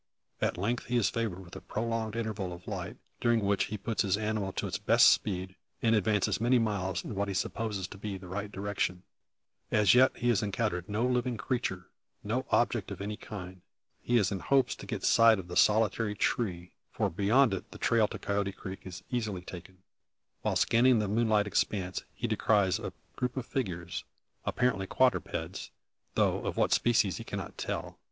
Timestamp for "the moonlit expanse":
20.97-22.01